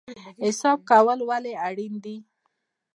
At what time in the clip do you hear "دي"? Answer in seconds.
2.03-2.17